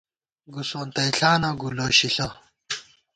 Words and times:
گُوسونَتَئݪانہ 0.53 1.49
گُو 1.59 1.67
لوشِݪہ 1.77 2.27